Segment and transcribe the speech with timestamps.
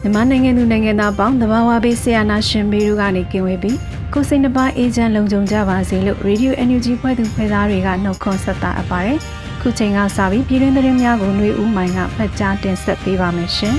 [0.00, 3.78] မြန်မာနိုင်ငံသူနိုင်ငံသားပေါင်းတဘာဝဘေးဆရာနာရှင်ဘေးတို့ကနေကင်ဝေးပြီး
[4.12, 9.18] ကိုစိတ်နှပါအေဂျင့်လုံခြုံကြပါစေလို့ Radio NUG ဖွဲ့သူဖွဲ့သားတွေကနှုတ်ခွန်းဆက်တာအပ်ပါတယ်။
[9.60, 13.74] ခုချိန်ကစပြီးပြည်တွင်းသတင်းများကိုຫນွေဦးမိုင်ကဖတ်ကြားတင်ဆက်ပေးပါမယ်ရှင်။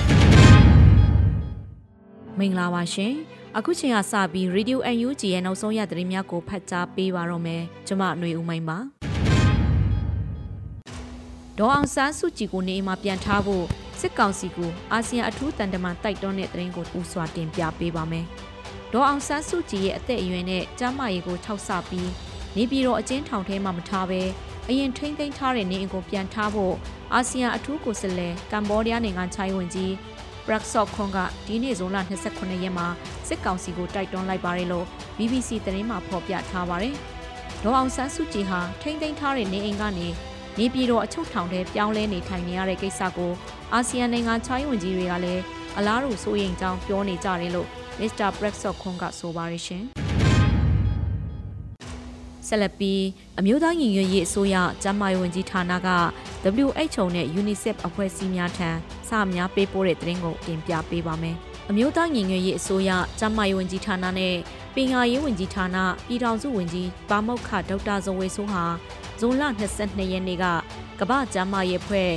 [2.39, 3.13] မင်္ဂလာပါရှင်။
[3.57, 8.77] အခုချိန်ကစပြီး Radio NUG ရဲ့နောက်ဆုံးရသတင်းများကိုဖတ်ကြားပေးပါတော့မယ်။ကျွန်မຫນွေဦးမိုင်ပါ။
[11.57, 13.65] ဒေါ်အောင်ဆန်းစုကြည်ကိုနေအိမ်မှာပြန်ထားဖို့
[14.02, 18.26] စစ်ကောင်စီကိုအာဆီယံအထူးတန်တမန်တိုက်တွန်းတဲ့သတင်းကိုဦးစွာတင်ပြပေးပါမယ်။
[18.92, 22.10] ဒေါ်အောင်ဆန်းစုကြည်ရဲ့အသက်အရွယ်နဲ့ကျန်းမာရေးကိုထောက်ဆပြီး
[22.56, 24.20] နေပြည်တော်အကျဉ်းထောင်ထဲမှာမထားဘဲ
[24.68, 26.74] အရင်ထိမ့်သိမ်းထားတဲ့နေအိမ်ကိုပြန်ထားဖို့
[27.14, 29.92] အာဆီယံအထူးကိုယ်စားလှယ်ကမ္ဘောဒီးယားနိုင်ငံချိုင်းဝင်ကြီး
[30.46, 31.98] ပရက်ဆော့ခွန်ကဒီနေ့ဇွန်လ
[32.30, 32.86] 29ရက်မှာ
[33.28, 36.94] စစ်ကောင်စီကိုတိုက်တွန်းလိုက်ပါတယ်လို့ BBC သတင်းမှာဖော်ပြထားပါတယ်။
[37.62, 40.08] ဒေါ်အောင်ဆန်းစုကြည်ဟာထိမ့်သိမ်းထားတဲ့နေအိမ်ကနေ
[40.58, 43.32] နေပြည်တော်အချုပ်ထောင်ထဲပြောင်းလဲနေထိုင်နေရတဲ့ကိစ္စကို
[43.74, 45.42] အာဆီယံနိုင်ငံချိုင်းဝင်ကြီးတွေကလည်း
[45.78, 47.68] အလားတူစိုးရိမ်ကြောင်းပြောနေကြတယ်လို့
[48.00, 49.84] မစ္စတာပရက်ဆော့ခွန်ကဆိုပါရရှင်
[52.46, 53.02] ဆက်လက်ပြီး
[53.38, 55.78] အမျိုးသားညီညွတ်ရေးအစိုးရကျန်းမာရေးဝန်ကြီးဌာနက
[56.62, 58.70] WHO နဲ့ UNICEF အဖွဲ့အစည်းများထံ
[59.08, 61.36] စာများပေးပို့တဲ့သတင်းကိုတင်ပြပေးပါမယ်။
[61.70, 64.34] အမျိုးသားညီညွတ်ရေးအစိုးရကျန်းမာရေးဝန်ကြီးဌာနနဲ့
[64.74, 68.64] ပညာရေးဝန်ကြီးဌာနပြည်ထောင်စုဝန်ကြီးပါမောက္ခဒေါက်တာဇော်ဝေဆိုးဟာ
[69.20, 69.42] ဇွန်လ
[69.78, 70.44] 22ရက်နေ့က
[71.00, 72.10] ကမ္ဘာ့ကျန်းမာရေးအဖွဲ့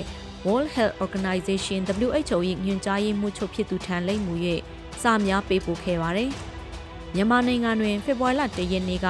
[0.46, 1.80] World Health Organization
[2.14, 4.34] WHO ၏ညွှန်ကြားရေးမှူးချုပ်ဖြစ်သူထံလိမ့်မူ၍
[5.02, 6.32] စာများပေးပို့ခဲ့ပါတယ်။
[7.16, 9.08] မြန်မာနိုင်ငံတွင်ဖေဖော်ဝါရီလ၁ရက်နေ့က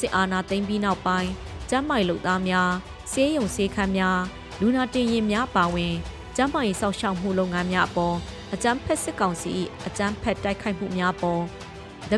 [0.00, 1.30] စစ်အာဏာသိမ်းပြီးနောက်ပိုင်း
[1.70, 2.70] ကျန်းမာရေးလုပ်သားများ
[3.12, 4.18] ဆေးရုံဆေးခန်းများ
[4.60, 5.94] လူနာတင်ရင်များပါဝင်
[6.36, 8.16] ကျန်းမာရေးစောင့်ရှောက်မှုလုပ်ငန်းများအပေါ်
[8.52, 9.50] အကြမ်းဖက်စစ်ကောင်စီ၏
[9.86, 11.42] အကြမ်းဖက်တိုက်ခိုက်မှုများပေါ်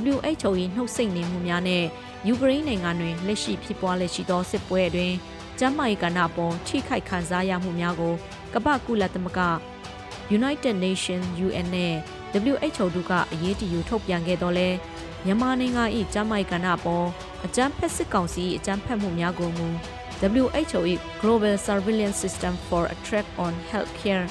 [0.08, 1.84] WHO ၏နှုတ်ဆက်နေမှုများနဲ့
[2.26, 5.16] ယူကရိန်းနိုင်ငံတွင်လက်ရှိဖြစ်ပွားလက်ရှိသောစစ်ပွဲအတွင်း
[5.58, 8.14] ကျန်းမာရေးကဏ္ဍပေါ်ထိခိုက်ခံစားရမှုများကို
[8.54, 9.40] ကမ္ဘာကုလသမဂ္ဂ
[10.38, 11.94] United Nations UN နဲ့
[12.50, 14.68] WHO တို့ကအရေးတယူထုတ်ပြန်ခဲ့တော့လဲ
[15.24, 17.06] မြန်မာနိုင်ငံ၏ကျန်းမာရေးကဏ္ဍပေါ်
[17.44, 19.68] အကြမ်းဖက်စစ်ကောင်စီ၏အကြမ်းဖက်မှုများကိုမူ
[20.42, 20.80] WHO၏
[21.22, 24.26] Global Surveillance System for a Track on Healthcare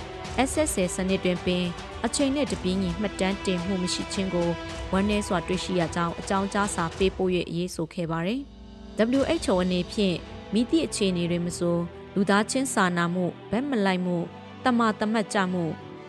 [0.50, 1.66] SSA စနစ်တွင်ပင်
[2.06, 4.50] အချိန်နဲ့တပြေးညီမှတ်တမ်းတင်မှုမရှိခြင်းကို
[4.91, 8.41] ဝန်내စွာတွေ့ရှိရကြောင်းအကြောင်းကြားစာပေးပို့၍ရေးဆိုခဲ့ပါတယ်။
[9.19, 10.16] WHO အနေဖြင့်
[10.53, 11.78] မိသည့်အခြေအနေတွေမဆို
[12.19, 14.18] လူသားချင်းစာနာမှုဗက်မလိုက်မှု
[14.66, 15.63] တမတမတ်ကြမှု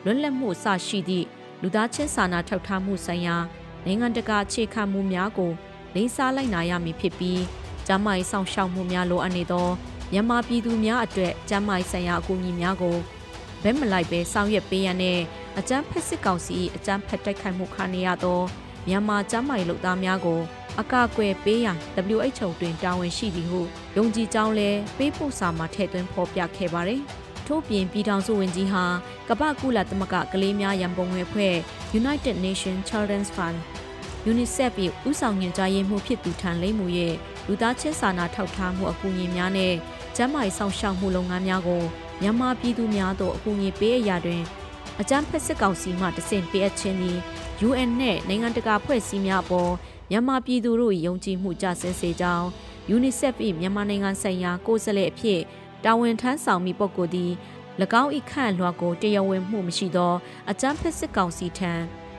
[0.04, 1.26] လွတ်လပ်မှုစရှိသည့်
[1.60, 3.36] လူသားချင်းစာနာထောက်ထားမှုဆိုင်ရာ
[3.84, 5.52] နိုင်ငံတကာအခြေခံမှုများကို
[5.94, 7.42] လေးစားလိုက်နာရမည်ဖြစ်ပြီး
[7.86, 9.68] ကျန်းမာရေးဆောင်ရှောက်မှုများလိုအပ်နေသော
[10.12, 12.96] မြန်မာပြည်သူများအတွက်ကျန်းမာရေးဆိုင်ရာအကူအညီများကို
[13.62, 15.18] ဘက်မလိုက်ပဲဆောင်ရွက်ပေးရတဲ့
[15.58, 18.40] အကြမ်းဖက်စစ်ကောင်စီအကြမ်းဖက်တိုက်ခိုက်မှုခံနေရသော
[18.88, 20.40] မြန်မာကျန်းမာရေးလုပ်သားများကို
[20.80, 21.76] အကာအကွယ်ပေးရန်
[22.16, 23.60] WHO တွင်တာဝန်ရှိသည်ဟု
[23.96, 27.00] ယုံကြည်ကြောင်းလဲပေးပို့စာမှာထည့်သွင်းဖော်ပြခဲ့ပါတယ်။
[27.46, 28.84] ထို့ပြင်ပြည်ထောင်စုဝန်ကြီးဟာ
[29.28, 31.54] ကမ္ဘာကုလသမဂ္ဂကလေးများရန်ပုံငွေအဖွဲ့
[32.00, 33.58] United Nations Children's Fund
[34.30, 34.72] UNICEF
[35.08, 37.14] ၏ဥဆောင်ညွှန်ကြားရေးမှူးဖြစ်သူထံလိမ့်မှုရဲ့
[37.46, 39.74] လူသားချင်းစာနာထောက်ထားမှုအကူအညီများနဲ့
[40.16, 41.82] ကျန်းမာရေးဆောင်ရှောက်မှုလုပ်ငန်းများကို
[42.22, 44.42] မြန်မာပြည်သူများသို့အကူအညီပေးအပ်ရာတွင်
[45.00, 47.18] အကြမ်းဖက်စစ်ကောင်စီမှတဆင့်ပေးအပ်ခြင်းသည်
[47.68, 49.72] UN နဲ့နိုင်ငံတကာဖွဲ့စည်းများအပေါ်
[50.10, 52.46] မြန်မာပြည်သူတို့၏ယုံကြည်မှုကြဆင်းစေကြောင်း
[52.94, 55.40] UNICEF ၏မြန်မာနိုင်ငံဆိုင်ရာကိုယ်စားလှယ်အဖြစ်
[55.84, 57.32] တာဝန်ထမ်းဆောင်မိပုဂ္ဂိုလ်သည်၎
[58.02, 60.14] င်း၏ခန့်လွှာကိုတရားဝင်မှုမရှိသော
[60.50, 61.72] အကြမ်းဖက်စစ်ကောင်စီထံ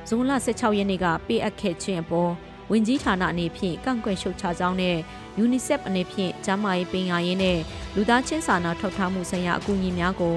[0.08, 2.32] ဇွန်လ16ရက်နေ့ကပေးအပ်ခဲ့ခြင်းအပေါ်
[2.72, 4.98] ဝင်ကြီးဌာနအနေဖြင့်ကန့်ကွက်ရှုတ်ချကြောင်းနဲ့
[5.44, 7.60] UNICEF အနေဖြင့်ကျန်းမာရေးပညာရေးနဲ့
[7.96, 10.36] လူသားချင်းစာနာထောက်ထားမှုဆိုင်ရာအကူအညီများကို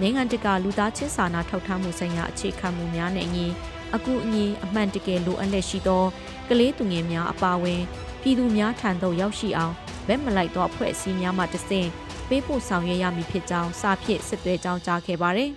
[0.00, 3.46] နိုင်ငံတကာလူသားချင်းစာနာထောက်ထားမှုဆိုင်ရာအခြေခံမှုများနဲ့အညီ
[3.96, 6.04] အကူအညီအမှန်တကယ်လိုအပ်လက်ရှိသော
[6.48, 7.80] ကလေးသူငယ်များအပါအဝင်
[8.22, 9.74] ပြည်သူများထံသို့ရောက်ရှိအောင်
[10.06, 11.88] ဗက်မလိုက်သောအဖွဲ့အစည်းများမှတဆင့်
[12.28, 15.50] ပေးပို့ဆောင်ရွက်ရမည်ဖြစ်ကြောင်းစာဖြင့်စစ်သွဲကြောင်းကြားခဲ့ပါတယ်။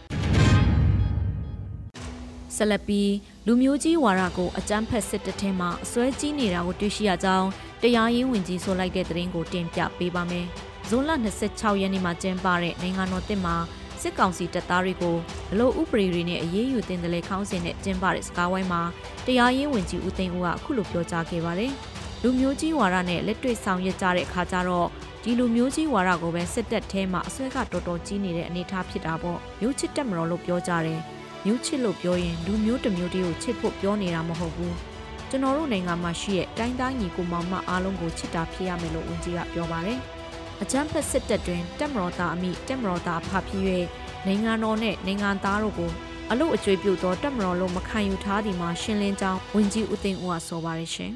[2.55, 3.01] ဆလပီ
[3.45, 7.47] လူမျိုးကြီးဝါရကိုအကြမ်းဖက်စစ်တပ်ထဲမှာအစွဲကြီးနေတာကိုတွေ့ရှိရကြောင်း
[7.81, 10.45] တရားရေးဝန်ကြီးဆိုလိုက်တဲ့သတင်းကိုတင်ပြပေးပါမယ်။
[10.89, 11.11] ဇွန်လ
[11.45, 13.55] 26ရက်နေ့မှာကျင်းပတဲ့နိုင်ငံတော်တစ်မှာ
[14.01, 15.15] စစ်ကောင်စီတပ်သားတွေကို
[15.49, 18.81] ဘလို့ဥပဒေတွေနဲ့အရေးယူတင်တယ်လေခေါင်းစဉ်နဲ့ကျင်းပတဲ့စကားဝိုင်းမှာ
[19.25, 21.71] တရားရေးဝန်ကြီးဦးသိန်းဦးကအခုလိုပြောကြားခဲ့ပါတယ်။
[22.23, 24.87] လူမျိုးကြီးဝါဒနဲ့လက်တွေ့ဆောင်ရွက်ကြတဲ့အခါကျတော့
[25.23, 30.99] ဒီလူမျိုးကြီးဝါဒကိုပဲစစ်တပ်ထဲမှာအစွဲကတော်တော်ကြီးနေတဲ့အနေအထားဖြစ်တာပေါ့။မျိုးချစ်တက်မတော်လို့ပြောကြတယ်။
[31.45, 34.73] မျိုးချစ်လို့ပြောရင်လူမျိုးတစ်မျိုးတည်းကိုချစ်ဖို့ပြောနေတာမဟုတ်ဘူး။
[35.29, 39.99] ကျွန်တော်တို့နိုင်ငံမှာရှိတဲ့တိုင်းသားညီကိုမောင်မအားလုံးကိုချစ်တာဖြစ်ရမယ်လို့ဝန်ကြီးကပြောပါတယ်။
[40.63, 43.63] အကြမ်းဖက်စစ်တပ်တွင်တက်မတော်သားအမိတက်မတော်သားဖဖြစ်၍
[44.25, 45.91] နိုင်ငံတော်နှင့်နိုင်ငံသားတို့ကို
[46.31, 51.11] အလို့အကျွေးပြုသောတက်မတော်လုံးမခံယူထားသည်မှာရှင်းလင်းကြောင်းဝန်ကြီးဦးသိန်းဦးကဆိုပါရရှင်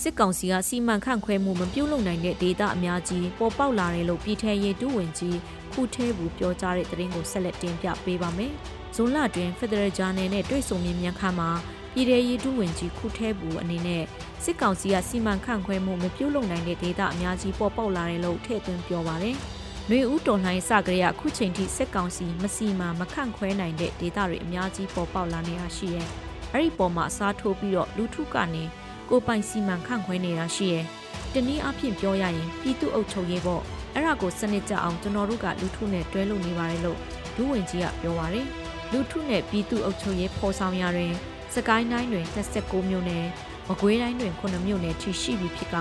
[0.00, 5.38] စစ်ကောင်စီကစီမံခန့်ခွဲမှုမပြုတ်လုံနိုင်တဲ့ဒေသအများကြီးပေါ်ပေါက်လာတယ်လို့ပြည်ထရေးဒုဝန်ကြီး
[5.72, 8.52] ခုထဲဘူးပြောကြားတဲ့သတင်းကိုဆက်လက်တင်ပြပေးပါမယ်။
[8.94, 11.50] ဇွန်လတွင် Federal Journal နဲ့တွေ့ဆုံမြင်မြန်ခန်းမှာ
[11.94, 14.04] ပြည်ထရေးဒုဝန်ကြီးခုထဲဘူးအနေနဲ့
[14.44, 19.36] စစ်ကောင်စီကစီမံခန့်ခွဲမှုမပြုတ်လုံနိုင်တဲ့ဒေသအများကြီးပေါ်ပေါက်လာတယ်လို့ထည့်သွင်းပြောပါတယ်။
[19.90, 26.08] နှွေဦးတော်လှန်ရေးစကြရအခုချိန်ထိစစ်ကောင်စီမစီမံမခန့်ခွဲနိုင်တဲ့ဒေသတွေအများကြီးပေါ်ပေါက်လာနေတာရှိရဲ့။
[26.52, 28.64] အဲ့ဒီပေါ်မှာအစားထိုးပြီးတော့လူထုကနေ
[29.10, 30.84] ကိုပိုင်စီမံခန့်ခွဲနေတာရှိရဲ့။
[31.32, 33.62] တနည်းအားဖြင့်ပြောရရင်ပြည်သူ့အုပ်ချုပ်ရေးပေါ့။
[33.94, 36.98] အဲ့ဒါကိုစနစ်ကျအောင်ကျွန်တော်တို့ကလူထုနဲ့တွဲလို့နေပါတယ်လို့
[37.36, 38.46] ဒူးဝင်ကြီးကပြောပါတယ်။
[38.92, 41.12] လူထုနဲ့ပြည်သူ့အုပ်ချုပ်ရေးဖော်ဆောင်ရတွင်
[41.54, 43.26] စကိုင်းတိုင်းတွင်29မြို့နယ်
[43.68, 45.76] မကွေးတိုင်းတွင်9မြို့နယ်ထိရှိပြီဖြစ်က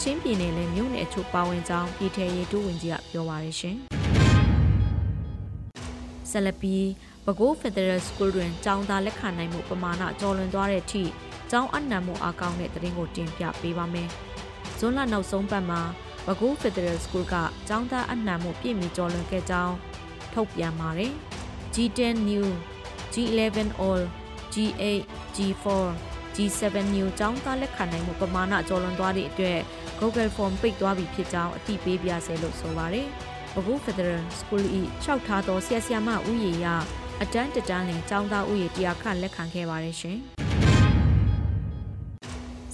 [0.00, 3.76] ချင်းပြည်နယ်လည်းမြို့နယ်အချို့ပါဝင်ကြောင်းပြည်ထရေးဒုဝန်ကြီးကပြောပါရရှင်။
[6.30, 6.76] ဆလပီ
[7.24, 11.02] ပဲခူးဖက်ဒရယ်စကူးတွင်ကျောင်းသားလက်ခံနိုင်မှုပမာဏကျော်လွန်သွားတဲ့အထိ
[11.50, 14.08] ကျောင်းအနှံမှုအကောင့်တဲ့သတင်းကိုတင်ပြပေးပါမယ်။
[14.78, 15.80] ဇွန်လနောက်ဆုံးပတ်မှာ
[16.26, 17.34] ပဲခူးဖက်ဒရယ်စကူးက
[17.68, 19.74] ကျောင်းသားအနှံမှုပြည့်မီကျော်လွန်ခဲ့ကြောင်း
[20.32, 21.12] ထုတ်ပြန်ပါတယ်။
[21.74, 22.46] G10 New
[23.12, 24.02] G11 All
[24.52, 24.84] G8
[25.36, 26.62] G4 G7
[26.94, 29.58] New ကျောင်းသားလက်ခံနိုင်မှုပမာဏကျော်လွန်သွားသည့်အတွက်
[30.00, 33.06] Google Form ပိတ်သွားပြီဖြစ်ကြောင်းအသိပေးပြဆဲလို့ဆိုပါတယ်။
[33.54, 34.64] ဘဂု Federal School
[35.02, 36.66] ၏လျှောက်ထားသောဆရာဆရာမဥယေရ
[37.22, 40.18] အတန်းတတန်းလင်ကျောင်းသားဥယေတရားခန့်လက်ခံခဲ့ပါတယ်ရှင်။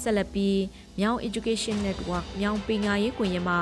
[0.02, 0.58] ဆက်လက်ပြီး
[0.98, 3.56] မြောင် Education Network မြောင်ပညာရေးကွန်ရက်မှ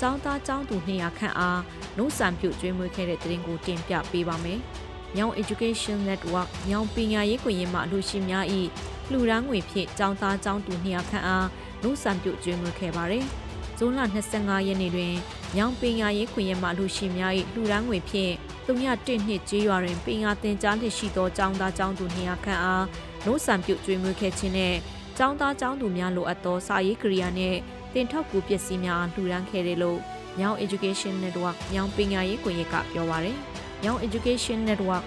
[0.00, 1.60] ကျောင်းသားကျောင်းသူ200ခန့်အား
[1.96, 4.58] နှုတ်ဆန်ပြုကျွေးမွေးခဲ့တဲ့တဲ့ရင်ကိုတင်ပြပေးပါမယ်။
[5.16, 8.46] မြောင် Education Network မြောင်ပညာရေးကွန်ရက်မှအလို့ရှိများ၏
[9.11, 11.47] လှူဒန်းငွေဖြင့်ចောင်းသားចောင်းသူ200ခန့်အား
[11.83, 13.25] လူဆန်ပြုတ်ကျွေးမွေးခဲ့ပါတယ်။
[13.77, 14.01] ဇွန်လ
[14.33, 15.13] 25ရက်နေ့တွင်
[15.57, 18.33] ညောင်ပင်ယာရေးခွင့်ရမှလူရှိများ၏လှူဒန်းငွေဖြင့်
[18.65, 22.85] 301နှစ်ကျေးရွာတွင်ပင်ယာတင်ကြားလက်ရှိသောចောင်းသားចောင်းသူ200ခန့်အား
[23.25, 24.77] လူဆန်ပြုတ်ကျွေးမွေးခဲ့ခြင်းနှင့်
[25.19, 27.57] ចောင်းသားចောင်းသူများလိုအပ်သောစာရေးကိရိယာနှင့်
[27.93, 29.99] တင်ထောက်ကူပစ္စည်းများလှူဒန်းခဲ့တယ်လို့
[30.39, 33.37] ညောင် Education Network ညောင်ပင်ယာရေးခွင့်ရကပြောပါရယ်။
[33.83, 35.03] ညောင် Education Network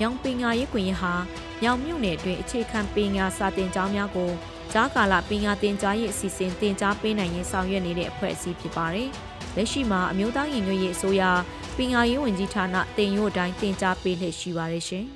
[0.00, 1.12] ညောင်ပင်ယာရေးခွင့်ရဟာ
[1.63, 4.31] ညောင်မြို့နယ်အတွင်းအခြေခံပညာစာသင်ကျောင်းများကို
[4.73, 9.09] ကြားကာလပညာသင်ကြားရေးအစီအစဉ်သင်ကြားပေးနိုင်ရေးဆောင်ရွက်နေတဲ့အဖွဲ့အစည်းဖြစ်ပါတယ်။
[9.55, 11.23] လက်ရှိမှာအမျိုးသားရင်ညွှန်ရေးအစိုးရ
[11.77, 15.05] ပညာရေးဝန်ကြီးဌာနတင်ရို့တိုင်းသင်ကြားပေးလျက်ရှိပါတယ်ရှင်။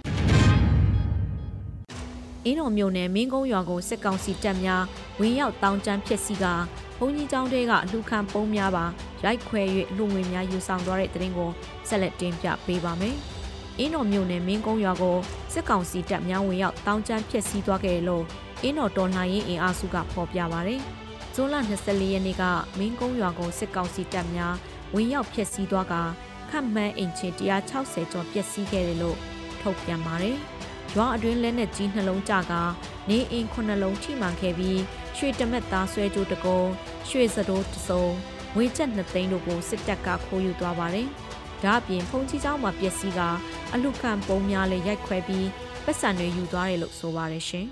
[2.45, 4.83] အင်းတော်မြို့နယ်မင်းကုန်းရွာကိုစစ်ကောင်စီတပ်များ
[5.19, 6.45] ဝင်ရောက်တောင်းကျမ်းဖျက်ဆီးက
[6.99, 8.85] ဘုံကြီးကျောင်းတဲကအလှခံပုံးများပါ
[9.25, 9.61] ရိုက်ခွဲ၍
[9.97, 11.49] လူငွေများယူဆောင်သွားတဲ့တဲ့ရင်ကို
[11.87, 13.17] ဆက်လက်တင်ပြပေးပါမယ်။
[13.79, 15.17] အင်းတော်မြို့နယ်မင်းကုန်းရွာကို
[15.53, 18.23] စစ်ကောင်စီတပ်များဝင်ရောက်တောင်းကျမ်းဖျက်ဆီးသွားခဲ့တယ်လို့
[18.63, 20.75] အင်းတော်တော်လှန်ရေးအင်အားစုကဖော်ပြပါဗျ။
[21.33, 22.43] ဇွန်လ24ရက်နေ့က
[22.77, 24.55] မင်းကုန်းရွာကိုစစ်ကောင်စီတပ်များ
[24.93, 25.93] ဝင်ရောက်ဖျက်ဆီးသွားက
[26.49, 27.27] ခန့်မှန်းအိမ်ချေ
[27.69, 29.17] 160ကျော်ပျက်စီးခဲ့တယ်လို့
[29.61, 30.37] ထုတ်ပြန်ပါတယ်။
[30.95, 32.53] ရွာအတွင်းလက်နက်ကြီးနှလုံးကြက
[33.09, 34.79] နေအိမ်ခုနှလုံးထိမှန်ခဲ့ပြီး
[35.17, 36.59] ရွှေတမက်သားဆွဲကြိုးတကုံ
[37.09, 38.03] ရွှေစတိုးတစုံ
[38.55, 41.07] ငွေကျပ်2သိန်းတို့ကိုစစ်တပ်ကခိုးယူသွားပါတယ်။
[41.62, 43.20] ဒါအပြင်ဖုန်ကြီးเจ้าမှာပျက်စီးက
[43.74, 45.48] အလူခံပုံများလည်းရိုက်ခွဲပြီး
[45.84, 47.66] ပတ်စံတွေယူသွားတယ်လို့ဆိုပါတယ်ရှင်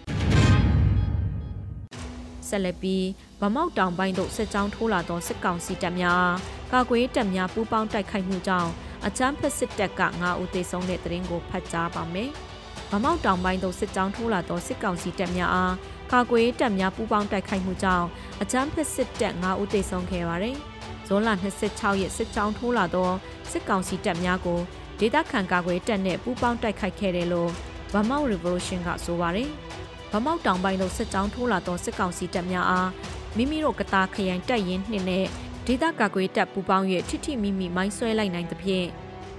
[2.49, 3.06] ဆက်လက်ပြီး
[3.40, 6.28] ဗမောက်တောင်ပိုင်းသို့စစ်ကြောင်းထိုးလာသောစစ်ကောင်စီတပ်များ
[6.72, 8.70] ကာကွယ်တပ်များပူးပေါင်းတိုက်ခိုက်မှုကြောင့်
[9.06, 12.30] အချမ်းဖက်စစ်တပ်က9ဦးသေဆုံးတဲ့တဲ့ရင်ကိုဖတ်ကြားပါမယ်။
[12.90, 15.75] ဗမောက်တောင်ပိုင်းသို့စစ်ကြောင်းထိုးလာသောစစ်ကောင်စီတပ်များအား
[16.12, 18.06] ကာကွယ်တပ်များပူးပေါင်းတိုက်ခိုက်မှုကြောင့်
[18.42, 20.56] အချမ်းဖက်စစ်တပ်9ဦးသေဆုံးခဲ့ပါတယ်။
[21.07, 21.29] ဇွန်လ
[21.65, 23.09] 26ရက်စစ်ကြောင်းထိုးလာသော
[23.51, 24.59] စစ်ကောင်စီတပ်များကို
[25.00, 27.51] ဒေသခံကာကွယ်တပ်နဲ့ပူးပေါင်းတိုက်ခိုက်ခဲ့တယ်လို့
[27.93, 29.50] ဗမောက် Revolution ကဆိုပါတယ်။
[30.12, 32.89] ဗမောက်တောင်ပိုင်းသို့စစ်ကြောင်းထိုးလာသောစစ်ကောင်စီတပ်များအား
[33.38, 35.25] မိမိတို့ကတာခရိုင်တပ်ရင်းနှင့်နဲ့
[35.67, 38.88] ဒေသကာကွယ်တပ်ပူးပေါင်း၍ထိထိမိမိမိုင်းဆွဲလိုက်နိုင်သဖြင့်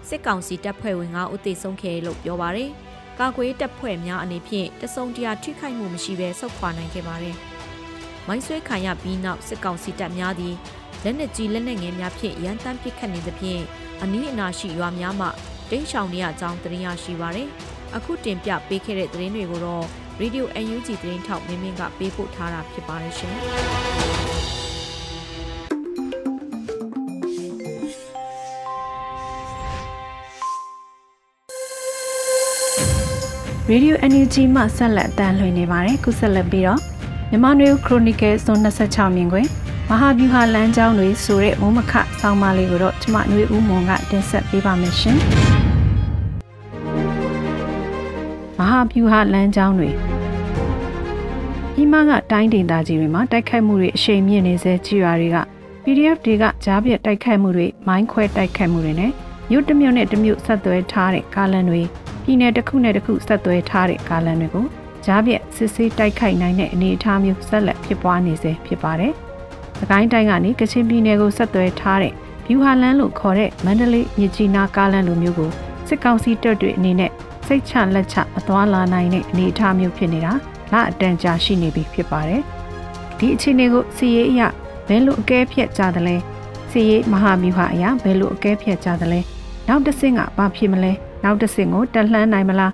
[0.09, 2.71] စစ်ကောင်စီတပ်ဖွဲ့ဝင်9ဦးသေဆုံးခဲ့လို့ပြောပါတယ်။
[3.21, 7.37] ကာကွယ်တပ်ဖွဲ့များအနေဖြင့်တစုံတရာထိခိုက်မှုမရှိဘဲဆုတ်ခွာနိုင်ခဲ့ပါတယ်။
[8.27, 10.55] မိုင်းဆွဲခံရပြီးနောက်စစ်ကောင်စီတပ်များသည်
[11.05, 13.63] လက်နက်ကြီးလက်နက်ငယ်များဖြင့်ရန်တမ်းပစ်ခတ်နေသဖြင့်
[14.03, 15.29] အနီးအနားရှိရွာများမှ
[15.71, 17.49] တိန့်ရှောင်နေရကြောင်းသတင်းရရှိပါရယ်
[17.97, 19.85] အခုတင်ပြပေးခဲ့တဲ့သတင်းတွေကိုတော့
[20.21, 23.35] Radio UNG သတင်းထောက်မင်းမင်းကပေးပို့ထားတာဖြစ်ပါတယ်ရှင်
[33.71, 36.81] ရေဒီယို NUG မှဆက်လက်အတန်းလှည့်နေပါတယ်ခုဆက်လက်ပြီးတော့
[37.31, 39.47] မြန်မာနွေခရိုနီကယ်ဇွန်26မြင်ခွင်
[39.91, 45.17] မဟာဗျူဟာလမ်းကြောင်းတွေဆိုတဲ့မုံမခဆောင်းပါးလေးကိုတော့ကျမຫນွေဦးမွန်ကတင်ဆက်ပေးပါမယ်ရှင်
[48.59, 49.91] မဟာဗျူဟာလမ်းကြောင်းတွေ
[51.75, 55.37] ဒီမှာကတိုင်းဒေသကြီးတွေမှာတိုက်ခိုက်မှုတွေအရှိန်မြင့်နေစေကြီးရွာတွေက
[55.85, 59.13] PDF တွေကကြားပြတ်တိုက်ခိုက်မှုတွေမိုင်းခွဲတိုက်ခိုက်မှုတွေနဲ့
[59.51, 61.83] မြို့တစ်မြို့နဲ့တစ်မြို့ဆက်သွဲထားတဲ့ကားလမ်းတွေ
[62.25, 64.67] ပြည်နယ်တစ်ခုနဲ့တစ်ခုဆက်သွဲထားတဲ့ကားလမ်းတွေကို
[65.07, 69.15] ကြားပြတ်စစ်ဆေးတိုက်ခိုက်နိုင်တဲ့အနေအထားမျိုးဆက်လက်ဖြစ်ပွားနေစေဖြစ်ပါတယ်။
[69.81, 72.13] သကိုင်းတိုင်းကနေကချင်ပြည်နယ်ကိုဆက်သွဲထားတဲ့
[72.47, 75.51] ဗျူဟာလန်းလို့ခေါ်တဲ့မန္တလေးမြကြီးနားကားလမ်းလိုမျိုးကို
[75.89, 77.11] စစ်ကောင်စီတပ်တွေအနေနဲ့
[77.47, 80.33] စိတ်ချလက်ချမသွားလာနိုင်တဲ့အနေအထားမျိုးဖြစ်နေတာ
[80.73, 82.43] လအတန်ကြာရှိနေပြီဖြစ်ပါတယ်။
[83.19, 84.43] ဒီအခြေအနေကိုစီရေးအရ
[84.89, 86.17] ဘယ်လိုအကဲဖြတ်ကြသလဲ
[86.71, 89.21] စီရေးမဟာဗျူဟာအရဘယ်လိုအကဲဖြတ်ကြသလဲ
[89.69, 90.93] နောက်တစ်ဆင့်ကဘာဖြစ်မလဲ
[91.25, 92.73] နောက်တစ်ဆင့်ကိုတက်လှမ်းနိုင်မလား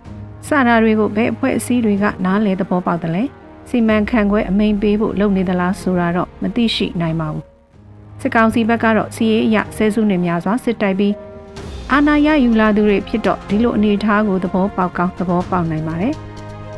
[0.49, 3.23] စတာတွေကိုဘယ်အဖွဲ့အစည်းတွေကနားလဲသဘောပေါက်တယ်လဲ
[3.69, 7.45] စီမံခန့်ခွဲအမိန်ပေးဖို့လုပ်နေသလားဆိုတာတော့မသိရှိနိုင်ပါဘူး
[8.21, 11.15] စစ်ကောင်စီဘက်ကတော့စီရေးအရဆဲစုနေများစွာစစ်တိုက်ပြီး
[11.93, 16.15] အာဏာရယူလာသူတွေဖြစ်တော့ဒီလိုအနေအထားကိုသဘောပေါက်ကောင်းသဘောပေါက်နိုင်ပါတယ်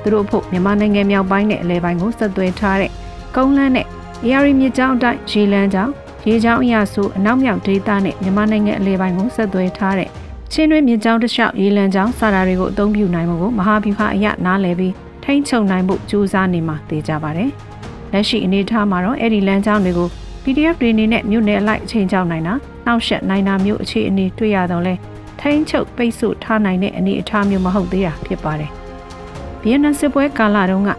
[0.03, 2.91] သူတို့ဖို့မြန်မာနိုင်ငံမြောက်ပိုင်းနဲ့အလဲပိုင်းကိုဆက်သွယ်ထားတဲ့
[3.37, 3.87] ကုန်းလန်းနဲ့
[4.25, 5.93] အေရီမြစ်ကြောင်းအတိုင်းရေလန်းကြောင်း
[6.29, 10.09] ရေကြောင်းအရာဆိုအနောက်မြောက်ဒေသနဲ့မြန်မာနိုင်ငံအလဲပိုင်းကိုဆက်သွယ်ထားတဲ့
[10.53, 17.51] ချင်းတွင်းမြစ်ကြောင်းတစ်လျှောက်ရေလံကြောင်းစတာတွေကိုအသုံးပြုနိုင်မှုကိုမဟာဗျူဟာအရနားလည်ပြီး ထိန်းချုပ်နိုင်ဖို့ကြိုးစားနေမှာသိကြပါတယ်။
[18.13, 20.09] လက်ရှိအနေအထားမှာတော့အဲ့ဒီလမ်းကြောင်းတွေကို
[20.45, 22.55] PDF တွေအနေနဲ့မြို့နယ်အလိုက်အချိန်ကြောင်းနိုင်တာ
[22.87, 24.95] နှောက်ယှက်နိုင်တာမျိုးအခြေအနေတွေ့ရတော့လဲ
[25.41, 28.71] ထိန်းချုပ်ပိတ်ဆို့ထားနိုင်တဲ့အနေအထားမျိုးမဟုတ်သေးတာဖြစ်ပါတယ်။
[29.63, 30.91] ဗီယက်နမ်စစ်ပွဲကာလတုန်းက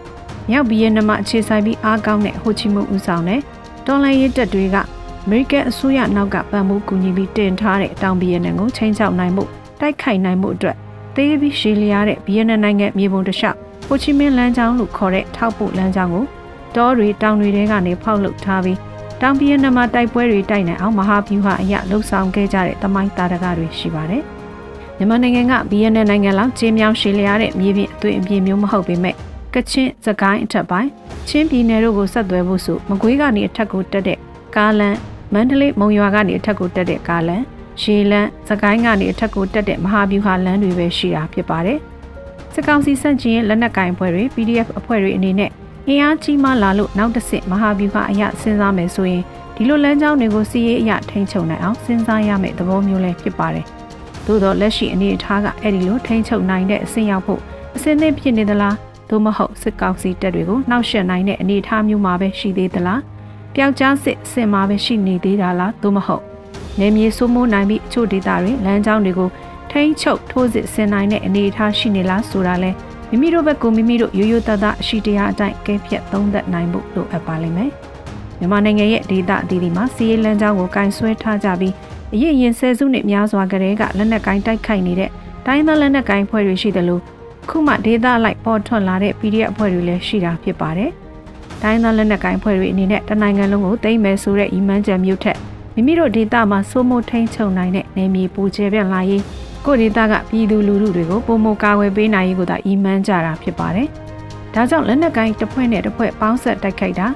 [0.50, 3.40] မြောက်ဗီယက်နမ်မှာအခြေစိုက်ပြီးအားကောင်းတဲ့ဟိုချီမွန်ဦးဆောင်တဲ့
[3.86, 4.76] တော်လိုင်းရဲတပ်တွေက
[5.24, 9.44] အမေရိကန်အစိုးရနောက်ကပံ့ပိုးကူညီပြီးတင်ထားတဲ့တောင်ဗီယက်နမ်ကိုချိန်ချောက်နိုင်မှု
[9.80, 10.76] တိုက်ခိုက်နိုင်မှုအတွက်
[11.16, 16.24] သေးပြီးရှည်လျားတဲ့ဗီယက်နမ်နိုင်ငံမြေပုံတစ်လျှောက် ဟိုချီမင်းလမ်းကြောင်းလို့ခေါ်တဲ့ထောက်ပို့လမ်းကြောင်းကို
[16.76, 18.78] တောတွေတောင်တွေထဲကနေဖောက်လုပ်ထားပြီး
[19.22, 24.22] တောင်ဗီယက်နမ်မှာတိုက်ပွဲတွေတိုက်နိုင်အောင်မဟာဗျူဟာအရလှုပ်ဆောင်ခဲ့ကြတဲ့တမိုင်းတာတကတွေရှိပါတယ်။
[24.96, 29.14] မြန်မာနိုင်ငံကဗီယက်နမ်နိုင်ငံလောက်ကျေးမြောင်းရှည်လျားတဲ့မြေပြင်အသွင်အပြင်မျိုးမဟုတ်ပေမဲ့
[29.54, 30.90] ကချင်စကိုင်းအထက်ပိုင်း
[31.28, 34.18] ချင်းပြည်နယ်တို့ကိုဆက်သွယ်ဖို့ဆိုမကွေးကနေအထက်ကိုတက်တဲ့
[34.56, 34.98] ကားလမ်း
[35.32, 37.44] မန္တလေးမုံရွာကနေအထက်ကိုတက်တဲ့ကားလမ်း
[37.82, 41.80] ရေလန်းစကိုင်းကနေအထက်ကိုတက်တဲ့မဟာဗျူဟာလမ်းတွေပဲရှိတာဖြစ်ပါတယ်။
[42.58, 45.50] စစ်ကောင်စီစန့်ကျင်ရဲ့လက်နက်ကင်အဖွဲ့တွေ PDF အဖွဲ့တွေအနေနဲ့
[45.88, 49.22] အင်အားကြီးမှလာလို့နောက်တစ်ဆင့်မဟာဗျူဟာအရစဉ်းစားမယ်ဆိုရင်
[49.56, 53.66] ဒီလိုလမ်းကြောင်းတွေကိုစီးရေးအရထိန်းချုပ်နိုင်အောင်စဉ်းစားရမယ့်သဘောမျိုးလည်းဖြစ်ပါတယ်။
[54.26, 57.40] သို့တော့လက်ရှိအနေအထားကအဲ့ဒီလိုထိန်းချုပ်နိုင်တဲ့အဆင့်ရောက်ဖို့
[57.76, 58.76] အစင်းသင့်ဖြစ်နေသလား
[59.10, 63.00] သို့မဟုတ်စစ်ကောင်စီတပ်တွေကိုနှောက်ယှက်နိုင်တဲ့အနေအထားမျိုးမှာပဲရှိသေးသလား
[63.54, 66.22] ပျောက်ကြားစစ်အဆင့်မှာပဲရှိနေသေးတာလားသို့မဟုတ်
[66.80, 69.28] နေမြေစိုးမိုးနိုင်ပြီးအချို့ဒေသတွေလမ်းကြောင်းတွေကို
[69.72, 72.70] ထိန်းချုပ်ထိုးစစ်ဆင်နိုင်တဲ့အနေအထားရှိနေလားဆိုတာလဲ
[73.10, 77.70] မိမိတို့ဘက်ကမိမိတို့ရိုးရိုးသားသားအရှိတရားအတိုင်းကဲဖြတ်သုံးသပ်နိုင်ဖို့လိုအပ်ပါလိမ့်မယ်။
[78.38, 81.74] မြန်မာနိုင်ငံရဲ့ဒေသအသီးသီးမှာစီးရဲလမ်းကြောင်းကိုကင်ဆွဲထားကြပြီး
[82.14, 85.10] အရင်ရင်ဆယ်စုနှစ်များစွာကတည်းကလက်နက်ကင်တိုက်ခိုက်နေတဲ့
[85.46, 87.02] တိုင်းသားလက်နက်ကင်ဖွဲ့တွေရှိတယ်လို့
[87.48, 90.90] ခုမှဒေသလိုက်ပေါ်ထွက်လာတဲ့ PDF အဖွဲ့တွေလည်းရှိတာဖြစ်ပါတယ်။
[91.62, 95.38] တိုင်းသားလက်နက်ကင်ဖွဲ့တွေအနေနဲ့တနိုင်ငံလုံးကိုတိမ့်မယ်ဆိုတဲ့ဤမှန်းချက်မျိုးထက်
[95.74, 99.22] မိမိတို့ဒေသမှာစိုးမိုးထိန်ချုပ်နိုင်တဲ့နေမြေပူကျဲပြန့်လာရေး
[99.66, 103.88] ကိုဒေသကပြည်သူလူထုတွေကိုပုံမကာဝယ်ပေးနိုင်ရေးကိုသာအီမန်းကြတာဖြစ်ပါတယ်။
[104.54, 107.06] ဒါကြောင့်လက်နက်ကိုင်းတစ်ဖွဲ့နဲ့တစ်ဖွဲ့ပေါင်းဆက်တိုက်ခိုက်တာ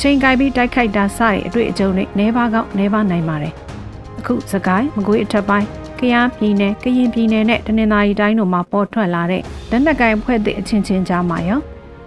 [0.00, 3.52] ချိန်ကိုက်ပြီးတိုက်ခိုက်တာစတဲ့အတွေ့အကြုံတွေနှဲပါကောင်းနှဲပါနိုင်ပါတယ်။
[4.18, 5.66] အခုစကိုင်းမကွေးအထက်ပိုင်း
[6.00, 11.60] ကယားပြည်နယ်ကရင်ပြည်နယ်နဲ့တနင်္သာရီတိုင်းတို့မှာပေါ်ထွက်လာတဲ့လက်နက်ကိုင်းဖွဲ့သည့်အချင်းချင်းကြားမှာရော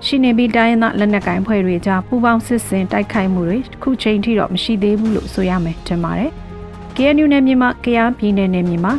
[0.05, 6.31] ရှိနေပြီးတိုင်းသားလက်နက်ကိုင်ဖွဲ့တွေကြားပူးပေါင်းစစ်ဆင်တိုက်ခိုက်မှုတွေခုချိန်ထိတော့မရှိသေးဘူးလို့ဆိုရမယ်ထင်ပါတယ်။
[6.95, 8.93] KNU နယ်မြေမှာကယားပြည်နယ်နယ်မြေမှာ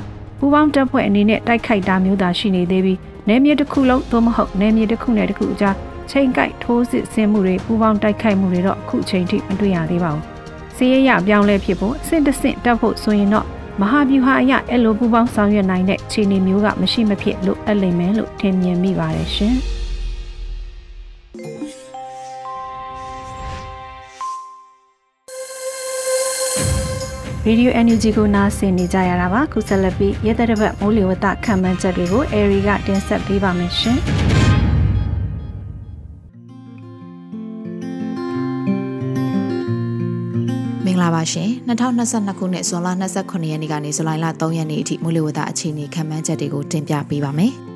[0.44, 5.76] ပူးပေါင်းတပ်ဖွဲ့အနေနဲ့တိုက်ခိုက်တာမျိုးသာရှိနေသေးပြီးနယ်မြေတစ်ခုလုံးသို့မဟုတ်နယ်မြေတစ်ခုနဲ့တစ်ခုအကြား
[6.10, 10.24] ချိန်ကိုက်ထိုးစစ်ဆင်မှုတွေပူးပေါင်းတိုက်ခိုက်မှုတွေတော့အခုချိန်ထိမတွေ့ရသေးပါဘူး။
[10.76, 13.46] စီးရရပြောင်းလဲဖြစ်ဖို့အဆင့်တစ်ဆင့်တက်ဖို့ဆိုရင်တော့
[13.80, 19.56] မဟာဗျူဟာအရအဲ့လိုပူးပေါင်းဆောင်ရွက်နိုင်တဲ့ခြေအနေမျိုးကမရှိမဖြစ်လို့အပ်လိမ့်မယ်လို့ထင်မြင်မိပါတယ်ရှင်။
[27.48, 33.98] Radio NUG ကိုနားဆင်နေကြရတာပါခုဆက်လက်ပြီးရဲတဲ့ဘက်မိုးလေဝသခံမှန်းချက်တွေကို Airy ကတင်ဆက်ပေးပါမယ်ရှင်
[40.84, 42.88] မင်္ဂလာ္ဂလာပါရှင်2022ခုနှစ်ဇွန်လ
[43.20, 47.54] 29ရက်နေ့ကနေဇူလိုင်လ3ရက်နေ့အထိမိုးလေဝသအခြေအနေခန့်မှန်းချက်တွေကိုတင်ပြပေးပါမယ်။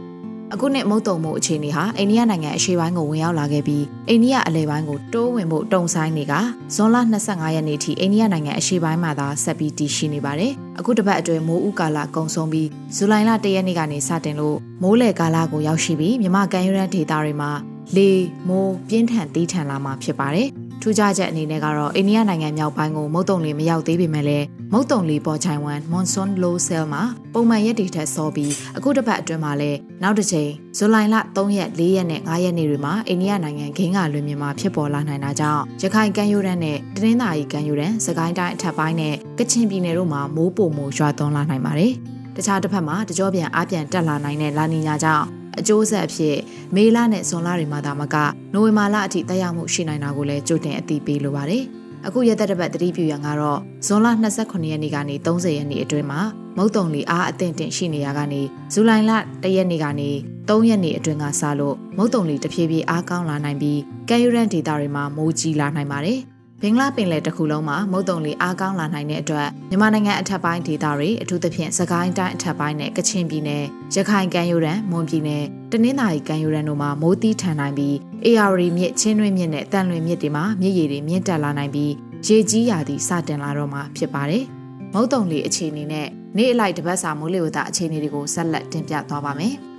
[0.55, 6.35] အခုနှစ်မုတ်တုံမှုအခြေအနေဟာအိန္ဒိယနိုင်ငံအရှေ့ပိုင်းကိုဝင်ရောက်လာခဲ့ပြီးအိန္ဒိယအလယ်ပိုင်းကိုတိုးဝင်ဖို့တုံဆိုင်နေက
[6.75, 17.51] ဇွန်လ25ရက်နေ့ထိအိန္ဒိယနိုင်ငံအရှေ့ပိုင်းမှာသာဆက်ပြီးတည်ရှိနေပါတယ်။အခုတစ်ပတ်အတွင်းမိုးဥကာလကုံဆုံးပြီးဇူလိုင်လ1ရက်နေ့ကနေစတင်လို့မိုးလေကာလကိုရောက်ရှိပြီးမြမကန်ယူရန်ဒေတာတွေမှာ
[17.97, 18.11] လေ
[18.49, 20.51] မိုးပြင်းထန်တီးထန်လာမှာဖြစ်ပါတယ်။
[20.83, 27.03] ထူးခြားချက်အနေနဲ့ကတော့အိန္ဒိယနိုင်ငံမြောက်ပိုင်းကိုမုတ်တုံလီမရောက်သေးပေမဲ့လည်းမုတ်တုံလီပေါ်ချိုင်ဝမ် Monsoon Low Cell မှာ
[27.33, 41.93] ပုံမှန်ရက်တွေထက်စောပြီးအခုတစ်ပတ်အတွင်းမှာလည်းနောက်တစ်ချိန်ဇူလိုင်လ3ရက်4ရက်နဲ့5ရက်နေ့တွေမှာအိန္ဒိယနိုင်ငံဂင်းကလွင်ပြင်မှာဖြစ်ပေါ်လာနိုင်တာကြောင့်ရခိုင်ကမ်းရိုးတန်းနဲ့တနင်္သာရီကမ်းရိုးတန်းစကိုင်းတိုင်းအထက်ပိုင်းနဲ့ကချင်ပြည်နယ်တို့မှာမိုးပုံမိုးရွာသွန်းလာနိုင်ပါတယ်။
[42.37, 45.27] တခြားတစ်ဖက်မှာတကြောပြန်အပြန်တက်လာနိုင်တဲ့လာနီညာကြောင့်
[45.59, 46.37] အကျိုးဆက်အဖြစ်
[46.75, 48.17] မေလနဲ့ဇွန်လတွေမှာသာမက
[48.55, 51.65] နိုဝင်ဘာလအထိတက်ရောက်မှုရှိနိုင်တာကိုလည်းကြိုတင်အသိပေးလိုပါတယ်။
[52.07, 54.07] အခုရက်သက်တစ်ပတ်တတိပြူရန်ကတော့ဇွန်လ
[54.39, 56.21] 29ရက်နေ့ကနေ30ရက်နေ့အတွင်းမှာ
[56.57, 60.11] မုတ်တုံလီအားအသင့်တင်ရှိနေရကနေဇူလိုင်လ1ရက်နေ့ကနေ
[60.49, 66.21] 3ရက်နေ့အတွင်းကစလို့မုတ်တုံလီတဖြည်းဖြည်းအားကောင်းလာနိုင်ပြီးကဲယူရန်ဒေတာတွေမှာမိုးကြီးလာနိုင်ပါတယ်။
[66.63, 81.93] ဘင်္ဂလားပင်လယ်တစ်ခုလုံးမှာမုတ်တုံလီအားကောင်းလာနိုင်တဲ့အတွက်မြန်မာနိုင်ငံအထက်ပိုင်းဒေသတွေအထူးသဖြင့်စကိုင်းတိုင်းအထက်ပိုင်းနဲ့ကချင်ပြည်နယ်ရခိုင်ကမ်းရိုးတန်းမွန်ပြည်နယ်တနင်္သာရီကမ်းရိုးတန်းတို့မှာမိုးသီးထန်နိုင်ပြီးအေရဝတီမြစ်ချင်းတွင်းမြစ်နဲ့တန်လွင်မြစ်တွေမှာမြစ်ရည်တွေမြင့်တက်လာနိုင်ပြီး
[82.27, 84.45] ရေကြီးရာသီစတင်လာတော့မှာဖြစ်ပါတယ်။
[84.95, 89.57] မုတ်တုံလီအခြေအနေနဲ့နေ့အလိုက်တပတ်စာမိုးလေဝသအခြေအနေတွေကိုဆက်လက်တင်ပြသွားပါမယ်။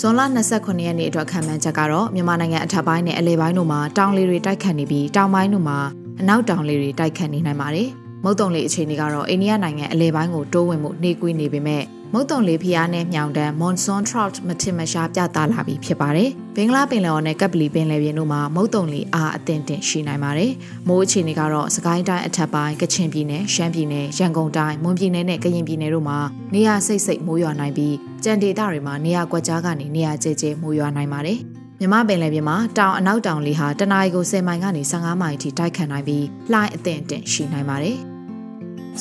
[0.00, 0.20] ဇွန်လ
[0.52, 5.78] 29ရက်နေ့အတွက်ခံမှန်းချက်ကတော့မြန်မာနိုင်ငံအထက်ပိုင်းနဲ့အလယ်ပိုင်းတို့မှာတောင်လေတွေတိုက်ခတ်နေပြီးတောင်ပိုင်းတို့မှာ
[6.20, 7.88] အနောက်တောင်လေတွေတိုက်ခတ်နေနိုင်ပါတယ်။
[8.24, 11.82] မုတ်တုံလေအခြေအနေကတော့အိန္ဒိယနိုင်ငံအလယ်ပိုင်းကိုတိုးဝင်မှုနှေးကွေးနေပေမဲ့
[12.14, 20.52] မုတ်တုံလေဖျားနဲ့မြောင်တန်း monsoon trout မထင်မရှားပြသလာပြီးဖြစ်ပါတယ်။ဘင်္ဂလားပင်လယ်အော်နဲ့ကပ်ပလီပင်လယ်ပြင်တို့မှာမုတ်တုံလေအားအသင့်တင်ရှိနိုင်ပါတယ်။
[20.88, 26.18] မိုးအခြေအနေကတော့စကိုင်းတိုင်းအထက်ပိုင်းကချင်ပြည်နယ်ရှမ်းပြည်နယ်ရန်ကုန်တိုင်းမွန်ပြည်နယ်နဲ့ကရင်ပြည်နယ်တို့မှာ
[26.54, 31.38] နေရာစိတ်စိတ်မိုးရွာနိုင်ပြီးကြံဒေသတွေမှာနေရာကွက်ကြားကနေနေရာကျကျမိုးရွာနိုင်ပါတယ်။
[31.80, 37.98] မြမပင်လယ်ပြင်မှာတောင်အနောက်တောင်လေဟာတနအီကို10မိုင်ကနေ15မိုင်အထိတိုက်ခတ်နိုင်ပြီးလှိုင်းအသင့်အင့်ရှိနိုင်ပါတယ်။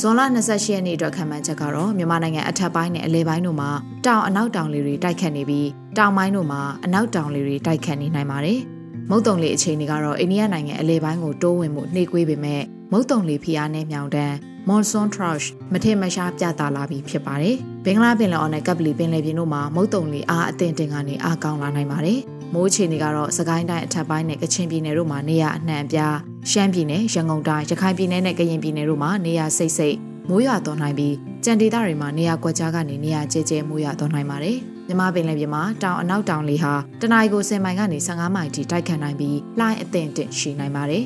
[0.01, 3.69] ဇွန်လ28ရက်နေ့အတွက်ခံမှန်းချက်ကတော့မြန်မာနိုင်ငံအထက်ပိုင်းနဲ့အလဲပိုင်းတို့မှာ
[4.05, 8.59] တောင်အနောက်တောင်လေတွေတိုက်ခတ်နေပြီးတောင်ပိုင်းတို့မှာအနောက်တောင်လေတွေတိုက်ခတ်နေနိုင်ပါတယ်။
[9.09, 14.35] မုတ်တုံလေအခြေအနေကတော့အိန္ဒိယနိုင်ငံအလဲပိုင်းကိုတိုးဝင်မှုနှေးကွေးပေမဲ့မုတ်တုံလေဖျားနဲ့မြောင်တန်း
[14.67, 17.55] monsoon trough မထင်မရှားပြသလာပြီးဖြစ်ပါတယ်။
[17.85, 22.21] ဘင်္ဂလားပင်လယ်အော်နဲ့ကပ်ပလီပင်လယ်ပြင်တို့မှာမုတ်တုံလေအားအသင့်တင်ကနေအားကောင်းလာနိုင်ပါတယ်။
[22.53, 26.15] မိုးအခြေအနေကတော့စကိုင်းတိုင်းအထက်ပိုင်းနဲ့ကချင်ပြည်နယ်တို့မှာနေရအနှံ့အပြား
[26.51, 29.97] ရှမ်းပြည်နယ်ရန်ကုန်တိုင်းရခိုင်ပြည်နယ်နဲ့ကရင်ပြည်နယ်တို့မှာနေရစိတ်စိတ်
[30.29, 34.57] မိုးရွာသွန်းနိုင်ပြီးကြံဒေသတွေမှာနေရကွက်ကြားကနေနေရကျဲကျဲမိုးရွာသွန်းနိုင်ပါတယ်
[34.87, 41.03] မြမပင်လယ်ပြင်မှာတောင်အနောက်တောင်လေဟာတနအီကို10မိုင်ကနေ15မိုင်ထိတိုက်ခတ်နိုင်ပြီးလှိုင်းအသင့်တင့်ရှိနိုင်ပါတယ်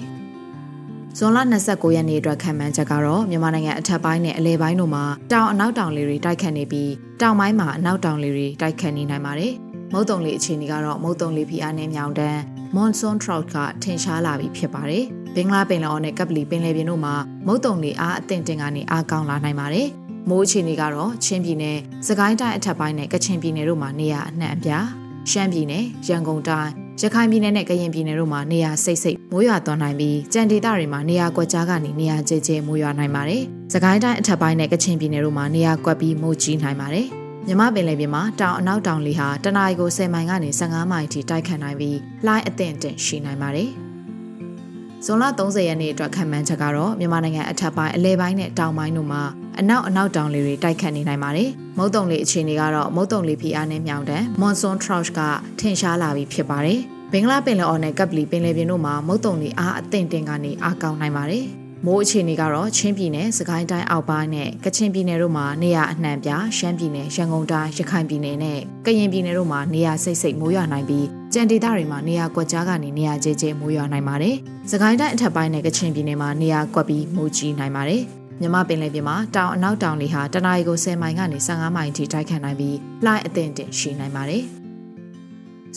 [1.17, 9.54] ဇွန်လ29ရက်နေ့အတွက်ခံမှန်းချက်ကတော့မြန်မာနိုင်ငံအထက်ပိုင်းနဲ့အလဲပိုင်းတို့မှာတောင်အနောက်တောင်လေတွေတိုက်ခတ်နေပြီးတောင်ပိုင်းမှာအနောက်တောင်လေတွေတိုက်ခတ်နေနိုင်ပါတယ်။
[9.93, 12.39] မုတ်တုံလေးအခြေအနေကတော့မုတ်တုံလေးဖီအားနဲ့မြောင်တန်း
[12.75, 15.04] monsoon trout ကထင်ရှားလာပြီဖြစ်ပါတယ်။
[15.36, 17.15] ဘင်္ဂလားပင်လယ်အော်နဲ့ကပလီပင်လယ်ပြင်တို့မှာ
[17.47, 19.88] မုတ်တုံလေးအားအသင့်တင်ကနေအားကောင်းလာနိုင်ပါတယ်။
[20.30, 21.77] မိုးအခြေအနေကတော့ချင်းပြည်နယ်၊
[22.08, 24.86] စကိုင်းတိုင်းအထက်ပိုင်းနဲ့ကချင်ပြည်နယ်တို့မှာနေရာအနှံ့အပြား
[25.32, 37.08] ရှမ်းပြည်နယ်၊ရန်ကုန်တိုင်းရခိုင်ပြည်နယ်နဲ့ကရင်ပြည်နယ်တို့မှာနေရာစိတ်စိတ်မိုးရွာသွန်းနိုင်ပြီးကြံဒေသတွေမှာနေရာကွက်ကြားကနေနေရာကျဲကျဲမိုးရွာနိုင်ပါတယ်။စကိုင်းတိုင်းအထက်ပိုင်းနဲ့ကချင်ပြည်နယ်တို့မှာနေရာကွက်ပြီးမိုးကြီးနိုင်ပါတယ်။
[37.47, 43.69] မြမပင်လယ်ပြင်မှာတောင်အနောက်တောင်လေဟာတနအီကို10မိုင်ကနေ15မိုင်အထိတိုက်ခတ်နိုင်ပြီးလှိုင်းအသင့်အင့်ရှိနိုင်ပါတယ်။
[45.06, 49.23] ဇွန်လ30ရက်နေ့အတွက်ခံမှန်းချက်ကတော့မြန်မာနိုင်ငံအထက်ပိုင်းအလဲပိုင်းနဲ့တောင်ပိုင်းတို့မှာ
[49.60, 55.19] အနောက်အနောက်တောင်လေတွေတိုက်ခတ်နေနိုင်ပါတယ်။မုတ်တုံလေအခြေအနေကတော့မုတ်တုံလေဖိအားနဲ့မြောင်တန်း monsoon trough က
[55.60, 56.80] ထင်ရှားလာပြီးဖြစ်ပါတယ်။
[57.12, 61.45] ဘင်္ဂလားပင်လယ်အော်နဲ့ကပ်ပလီပင်လယ်ပြင်တို့မှာမုတ်တုံလေအားအသင့်တင်ကနေအားကောင်းနိုင်ပါတယ်။
[61.86, 74.36] မိုးအခြေအနေကတော့ချင်းပြည်နယ်၊စကိုင်းတိုင်းအောက်ပိုင်းနဲ့ကချင်ပြည်နယ်တို့မှာနေရအနှံ့ပြရှမ်းပြည်နယ်၊ရန်ကုန်တိုင်း၊ရခိုင်ပြည်နယ်နဲ့ကရင်ပြည်နယ်တို့မှာနေရစိတ်စိတ်မိုးရွာနိုင်ပြီးကြံဒေသတွေမှာနေရကွက်ကြားကနေနေရကျဲကျဲမိုးရွာနိုင်ပါတယ်။
[74.72, 78.02] စကိုင်းတိုင်းအထက်ပိုင်းနဲ့ကချင်ပြည်နယ်မှာနေရကွက်ပြီးမိုးကြီးနိုင်ပါတယ်။
[78.41, 84.46] မြမပင်လယ်ပြင်မှာတောင်အနောက်တောင်လေဟာတနအီကို10မိုင်ကနေ15မိုင်ထိတိုက်ခတ်နိုင်ပြီးလှိုင်းအသင့်တင်ရှိနိုင်ပါတယ်။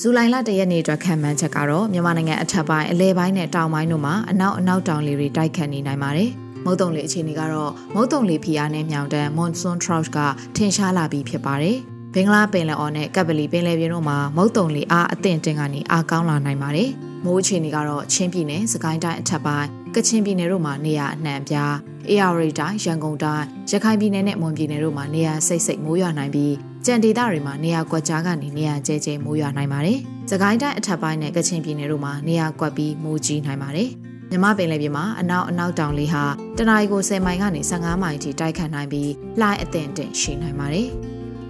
[0.00, 6.30] ဇူလိုင်လတရက်နေ့အတွက်ခံမှန်းချက်ကတော့မြန်မာနိုင်ငံအထက်ပိုင်းအလဲပိုင်းနဲ့တောင်ပိုင်းတို့မှာအနောက်အနောက်တောင်လေတွေတိုက်ခတ်နေနိုင်ပါတယ်။
[6.64, 10.18] မုတ်တုံလေအခြေအနေကတော့မုတ်တုံလေဖီအားနဲ့မြောင်တန်း monsoon trough က
[10.56, 11.76] ထင်ရှားလာပြီးဖြစ်ပါတယ်။
[12.14, 16.90] ဘင်္ဂလားပင်လယ်အော်နဲ့ကပ်ပလီပင်လယ်ပြင်တို့မှာမုတ်တုံလေအားအသင့်တင်ကနေအားကောင်းလာနိုင်ပါတယ်။
[17.24, 21.74] မိုးအခြေအနေကတော့ချင်းပြည်နယ်၊စကိုင်းတိုင်းအထက်ပိုင်းကချင်ပြည်နယ်တို့မှာနေရာအနှံ့ပြား
[22.08, 26.54] အေရရီတိုင်းရန်ကုန်တိုင်းရခိုင်ပြည်နယ်နဲ့မွန်ပြည်နယ်တို့မှာနေရာစိတ်စိတ်မိုးရွာနိုင်ပြီး
[26.86, 29.98] ကြံဒေသတွေမှာနေရာကွက်ကြားကနေနေရာကျဲကျဲမိုးရွာနိုင်ပါတယ်။
[30.30, 33.88] စကိုင်းတိုင်းအထက်ပိုင်းနဲ့ကချင်ပြည်နယ်တို့မှာနေရာကွက်ပြီးမိုးကြီးနိုင်ပါတယ်။
[34.30, 36.24] မြမြမပင်လယ်ပြင်မှာအနောက်အနောက်တောင်လေဟာ
[36.58, 40.88] တနအီကို10မိုင်ကနေ15မိုင်ထိတိုက်ခတ်နိုင်ပြီးလှိုင်းအသင့်အင့်ရှိနိုင်ပါတယ်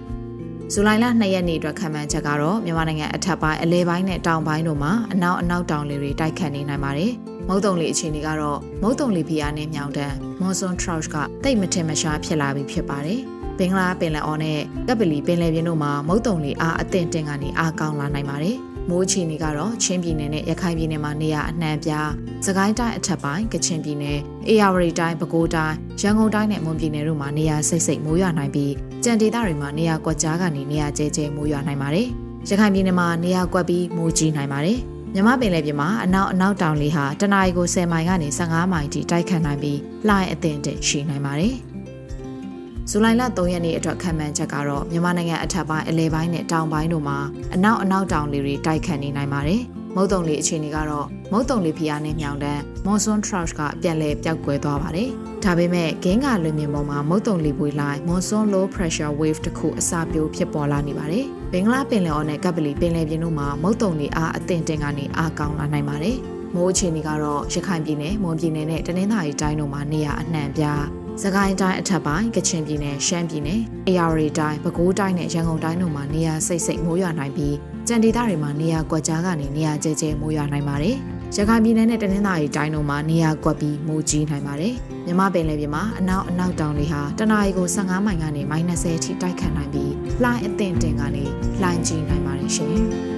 [0.73, 7.11] ။ဇူလိုင်လ2ရက်နေ့အတွက်ခံမှန်းချက်ကတော့မြန်မာနိုင်ငံအထက်ပိုင်းအလဲပိုင်းနဲ့တောင်ပိုင်းတို့မှာအနောက်အနောက်တောင်လေတွေတိုက်ခတ်နေနိုင်ပါတယ်။
[7.47, 13.21] မုတ်တုံလေအခြေအနေကတော့မုတ်တုံလေဖိအားနဲ့မြောင်တန်း monsoon trough ကတိတ်မထင်မရှားဖြစ်လာပြီးဖြစ်ပါတယ်။
[13.57, 18.57] ဘင်္ဂလားပင်လယ်အော်နဲ့ကပလီပင်လယ်ပြင်တို့မှာမုတ်တုံလေအားအသင့်တင်ကနေအားကောင်းလာနိုင်ပါတယ်။
[18.89, 22.09] မိုးအခြေအနေကတော့ချင်းပြည်နယ်နဲ့ရခိုင်ပြည်နယ်မှာနေရာအနှံ့ပြား
[22.45, 32.07] စကိုင်းတိုင်းအထက်ပိုင်းကချင်ပြည်နယ်အေရဝတီတိုင်းပဲခူးတိုင်းရန်ကုန်တိုင်းနဲ့မွန်ပြည်နယ်တို့မှာနေရာစိတ်စိတ်မိုးရွာနိုင်ပြီးကြံဒေသတွေမှာနေရာကွက်ကြားကနေနေရာကျဲကျဲမိုးရွာနိုင်ပါတယ်။
[32.49, 34.79] ရခိုင်ပြည်နယ်မှာနေရာကွက်ပြီးမိုးကြီးနိုင်ပါတယ်။
[35.13, 41.55] မြမပင်လယ်ပြင်မှာအနောက်အနောက်တောင်လေဟာတနအီကို10မိုင်ကနေ15မိုင်ထိတိုက်ခတ်နိုင်ပြီးလှိုင်းအသင့်အင့်ရှိနိုင်ပါတယ်။
[42.89, 47.17] ဇူလိုင်လ3ရက်နေ့အတွက်ခံမှန်းချက်ကတော့မြန်မာနိုင်ငံအထက်ပိုင်းအလဲပိုင်းနဲ့တောင်ပိုင်းတို့မှာ
[47.55, 49.61] အနောက်အနောက်တောင်လေတွေတိုက်ခတ်နေနိုင်ပါတယ်။
[49.95, 55.09] မုတ်တုံလေအခြေအနေကတော့မုတ်တုံလေဖီယာနဲ့မြောင်တန်း monsoon trough ကပြန်လည်ပြောက်ကွယ်သွားပါတယ်။
[55.43, 66.17] ဒါပေမဲ့ဂင်းကလွင်မြေပေါ်မှာမုတ်တုံလေပွေလိုက် monsoon low pressure wave တစ်ခုအစပြိုးဖြစ်ပေါ်လာနေပါတယ်။ဘင်္ဂလားပင်လယ်အော်နဲ့ကပ်ပလီပင်လယ်ပြင်တို့မှာမုတ်တုံလေအားအသင့်တင်ကနေအားကောင်းလာနိုင်ပါတယ်။
[66.55, 77.55] မိုးအခြေအနေကတော့ရခိုင်ပြည်နယ်၊မွန်ပြည်နယ်နဲ့တနင်္သာရီတိုင်းတို့မှာနေရာအနှံ့ပြား စကိုင်းတိုင်းအထက်ပိုင်းကချင်ပြည်နယ်ရှမ်းပြည်နယ်အေရဝတီတိုင်းပဲခူးတိုင်းနဲ့ရန်ကုန်တိုင်းတို့မှာနေရာစိတ်စိတ်မိုးရွာနိုင်ပြီး
[77.87, 80.95] ကြံဒေသတွေမှာနေရာကွက်ကြားကနေနေရာကျဲကျဲမိုးရွာနိုင်ပါတယ်။
[81.37, 84.73] ရခိုင်ပြည်နယ်နဲ့တနင်္သာရီတိုင်းတို့မှာနေရာကွက်ပြီးမိုးကြီးနိုင်ပါတယ်။
[85.05, 89.91] မြမပင်လယ်ပြင်မှာအနောက်အနောက်တောင်တွေဟာတနအီကို15မိုင်ကနေ -30 အထိတိုက်ခတ်နိုင်ပြီး
[90.23, 91.23] လှိုင်းအသင့်တင်ကနေ
[91.61, 92.79] လှိုင်းကြီးနိုင်ပါတယ်ရှင်။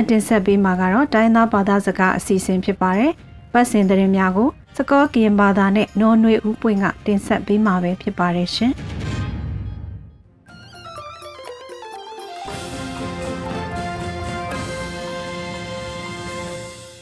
[0.00, 3.12] ဆက်လက်တင်ဆက်ပေးမှာကတော့တိုင်းသားဘာသာစကားအစီအစဉ်ဖြစ်ပါတယ်။
[3.52, 8.72] ပတ်စဉ်သတင်းများကိုစကောကရင်ဘာသာနဲ့နော်နွေဦးပွင့်ကတင်ဆက်ပေးမှာပဲဖြစ်ပါတယ်ရှင်။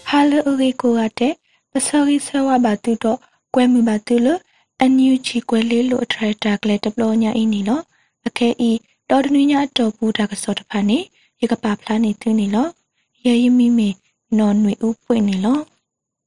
[0.08, 1.34] ဟာလိုရီကိုရတဲ့
[1.72, 3.18] ပစောရီဆဝဘာတူတော့
[3.54, 4.40] ကွဲမှုပါတူလို့
[4.80, 7.82] အန်ယူချီကွဲလေးလို့ထရက်တာကလေးတပလောညာအင်းနီလို့
[8.26, 8.70] အခဲဤ
[9.10, 10.98] တော်တနည်းညာတော့ဘူးတာကစောတဖာနေ
[11.42, 12.70] ရကပါဖလားနေသူနေလို့
[13.28, 13.88] ရရမီမီ
[14.38, 15.62] နော်နွေဥပွင့်နေလို့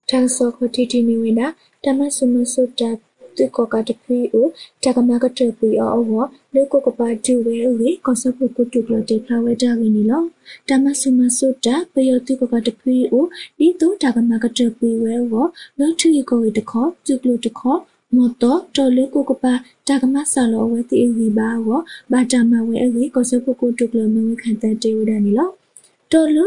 [0.09, 1.47] တန်စောခတီတီမီဝိနာ
[1.83, 2.89] တမဆုမဆုတာ
[3.37, 4.49] တုကောကတပီဦး
[4.83, 6.11] တကမကတပီအောဝ
[6.53, 10.23] လေကိုကပါဒူဝဲဦးကောစပုကုတုကလတေဖလာဝဲတာဝင်းနီလော
[10.69, 15.33] တမဆုမဆုတာပယောတုကောကတပီဦးဒီတုတကမကတပီဝဲဝ
[15.79, 17.77] လောထီကိုဝတခောတုကလတခော
[18.15, 19.53] မော်တော်တော်လေးကိုကပါ
[19.87, 21.69] တာကမဆာလောဝဲတီဝီဘာဝ
[22.11, 25.49] ဘာတာမဝဲအေကောစပုကုတုကလမဝဲခန်တတေဝဒနီလော
[26.11, 26.45] တော်လူ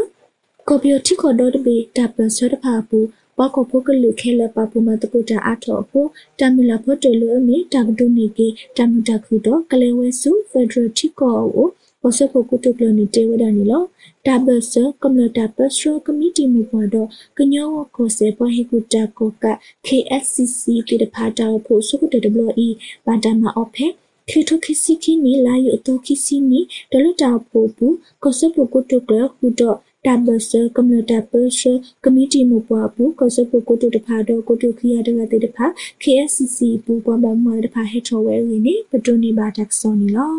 [0.69, 2.99] ကော်ပီယတိခေါ်တော့တပေတပ်ပဆွဲတဖာပူ
[3.37, 5.99] ပကောဖိုကလူခဲလပပူမတပုတာအထောပူ
[6.39, 8.47] တမလဖို့တလူအမီတကတုနေကေ
[8.77, 11.67] တမတခုတော့ကလေဝဲစုဖက်ဒရယ်တိကောအို
[12.01, 13.83] ပစဖို့ကုတုကလနေတေဝဒနီလော
[14.25, 19.45] တဘဆကမ္လတာပစရကမတီမူပေါ်တော့ကညောကိုစေပဟေကုတာကိုက
[19.87, 22.69] KSCC တိတဖာတောဖို့စုကုတ WE
[23.05, 23.93] ဘာဒမအော့ဖက်
[24.29, 26.59] ခေထုခိစီခိနီလာယုတိုခိစီနီ
[26.91, 27.87] ဒလတာပိုပူ
[28.23, 31.61] ကစပုကုတုကလခုတော့ တဘဆကမ္လတာပစ
[32.03, 35.65] ကမတီမူပွားဘူးကစပုကိုတုတဖာတော့ကိုတုခိယတကတိတဖာ
[36.01, 40.33] KSCC ပူပွားမမတဖာဟက်ထော်ဝဲရင်းနေပတွနေပါတက်ဆောနီလော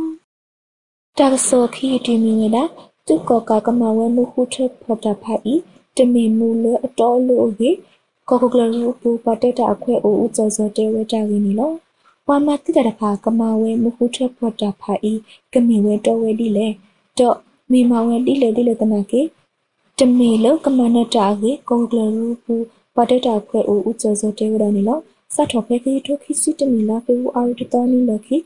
[1.18, 2.64] တက်ဆောခိတီမီဝလာ
[3.06, 5.54] တုကောကကမဝဲမှုခုထဖော်တာဖာဤ
[5.96, 7.70] တမင်မူလအတော်လို့ဝေ
[8.28, 11.72] ကောကကလရူပူပတက်တာအခွဲအိုဦးစောစောတဲဝဲတာရင်းနေလော
[12.28, 15.12] ဝါမတိတတဖာကမဝဲမှုခုထဖော်တာဖာဤ
[15.52, 16.66] ကမင်ဝဲတော်ဝဲဒီလေ
[17.18, 17.36] တော့
[17.72, 19.22] မိမဝဲဒီလေဒီလေတနာကေ
[20.00, 22.54] တမေလကမနတာကေကောကလရူပူ
[22.96, 24.98] ပတတာခွဲအိုဥစောစောတေဝရနီလော
[25.34, 28.36] စတ်ထောဖဲကေထိုခိစီတမီလာဖေဝအာရတတနီလခိ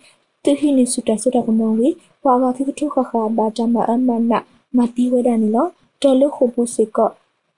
[0.43, 1.89] သူဟိနိစုတဆုတကမောဝေ
[2.23, 4.33] ပွာဝါခိထုခခဘာတမအမန
[4.77, 5.67] မတိဝဒနီလော
[6.03, 6.99] တော်လခုပုစေက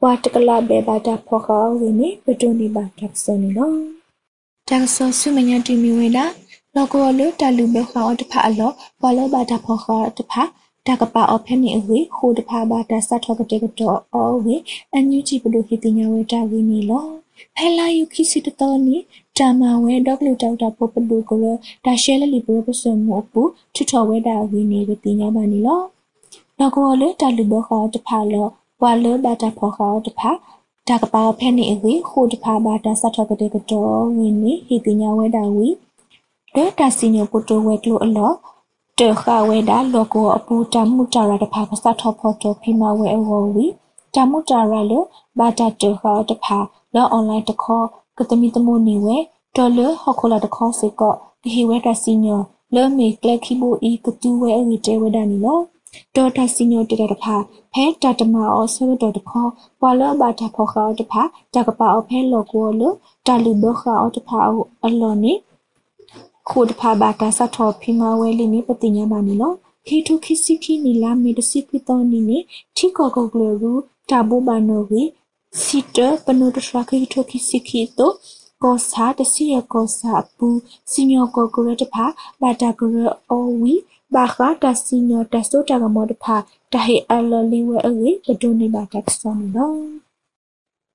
[0.03, 3.73] ဝါတကလာဘေဘာတာဖောခါဝေနိပတုန်ဒီဘာတက်ဆနီလော
[4.69, 6.25] တက်ဆောဆုမညာတီမီဝေလာ
[6.75, 8.71] လောကောလတလူဘေခါအတဖအလော
[9.03, 10.35] ဝါလောဘာတာဖောခါတဖ
[10.89, 14.57] တကပါအဖက်နေအဝေခိုတဖာဘာတဆတ်ထောကတေကတော့အဝေ
[14.93, 17.07] အန်ယူချီပဒိုဟီတင်ညာဝဲတာဝီနီလော
[17.57, 18.97] ဖဲလာယူခိစီတတော်နီ
[19.39, 21.45] တာမဝဲဒေါကလူဒေါက်တာပပလူကရ
[21.85, 23.43] ဒါရှဲလလီပရပစမောပူ
[23.75, 25.81] ထထဝဲတာဝီနီဝတင်ညာပါနီလော
[26.59, 28.47] နောက်ကောလေတာလူဘခေါ်တဖာလော
[28.83, 30.31] ဝါလောဘာတာဖောခေါ်တဖာ
[30.89, 35.69] တကပါဖဲနေအဝေခိုတဖာဘာတဆတ်ထောကတေကတော့ဝီနီဟီတင်ညာဝဲတာဝီ
[36.55, 38.33] ဒေတာစီညိုပတိုဝဲကလိုအလော
[39.03, 43.67] တေခဝဲဒါလောကိုအပူတမှုတာရတဖာကစားထောဖို့တော့ဖိမဝဲအဝဝီ
[44.15, 44.93] တမှုတာရလ
[45.39, 46.59] ဘာတာတေခတဖာ
[46.95, 47.87] လောအွန်လိုင်းတခေါ်
[48.19, 49.17] ကတမီတမိုနေဝဲ
[49.57, 52.41] ဒေါ်လဟခေါလာတခေါစေကောဒီဟီဝဲတာစီညော
[52.75, 55.59] လဲမေကလခိဘိုအီကတူဝဲအဝီတဲဝဲဒာနီလော
[56.17, 57.37] ဒေါ်တာစီညောတေတဖာ
[57.73, 59.45] ဖဲတာတမအောဆဝဒေါ်တခေါ
[59.81, 61.23] ပွာလဘာတာဖောခါတဖာ
[61.55, 62.83] တကပါအဖဲလောကောလ
[63.27, 64.39] တာလူဘခါအတဖာ
[64.85, 65.33] အလောနေ
[66.49, 69.53] ခိုတဖာဘာတာစထောဖိမဝဲလီနေပတိညာပါနီလော
[69.87, 72.39] ခေထုခိစိခိနီလာမေတစိပိတောနီနေ
[72.77, 73.73] ထိကောကောကလရူ
[74.11, 75.03] တာဘူဘာနိုဝီ
[75.63, 78.11] စီတပနုတထခိထုခိစိခိတော
[78.63, 80.49] ကောစာတစီရကောစာပူ
[80.91, 82.05] စီညောကောကရတဖာ
[82.41, 82.97] ဘာတာကရ
[83.31, 83.75] အောဝီ
[84.15, 86.37] ဘာခတာစီညောတဆိုတာကမောတဖာ
[86.73, 89.73] တဟေအလလီဝဲအဝေဘဒိုနေဘာတက်ဆောနီနော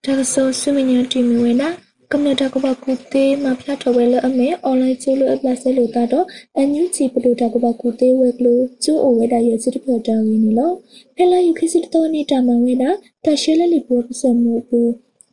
[0.04, 1.70] တကဆိုဆုမညတီမီဝဲနာ
[2.14, 10.72] ကမ္နတာကဘကုတေးမဖျားတော်ဝဲလအမေအွန်လိုင်းကျိုးလို့အပလက်ဆဲလို့တာတော့အန်ယူချီပလို့တာကဘကုတေးဝဲကလို့ကျိုးအဝဲတာရဲ့စစ်တဖတာဝင်းနီလော
[11.16, 12.90] ဖဲလာယူခိစစ်တော်နေတာမဝဲတာ
[13.26, 14.80] တရှဲလလီပေါ်ပစမှုပူ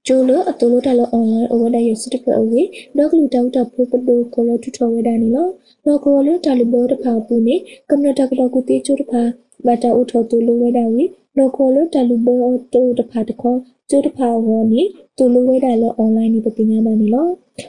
[0.07, 2.61] ကျိုးလို့အတူလို့တာလို့အွန်လိုင်းအဝဲတာရဲ့စစ်တဖအဝေ
[2.97, 5.49] ဒေါကလူတောက်တာဖို့ပလို့ကလို့ထထော်ဝဲတာနီလော
[5.85, 7.57] တော့ကိုလို့တာလီဘောတဖာပူနေ
[7.91, 9.23] ကမ္နတာကဘကုတေးကျိုးတဖာ
[9.67, 11.05] ဘတာဥထော်တူလို့ဝဲတာဝီ
[11.37, 12.39] တော့ကိုလို့တာလီဘော
[12.73, 14.83] တိုတဖာတခေါ် ကျိုးတဖာဝေါ်နီ
[15.17, 17.29] တူလိုဝဲတာလောအွန်လိုင်းနေပတိညာမနီလော